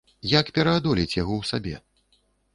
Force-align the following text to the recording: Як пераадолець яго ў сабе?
Як 0.39 0.45
пераадолець 0.55 1.17
яго 1.21 1.33
ў 1.37 1.43
сабе? 1.53 1.75